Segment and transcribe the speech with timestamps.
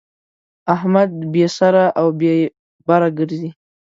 [0.75, 2.33] احمد بې سره او بې
[2.87, 3.49] بره ګرځي.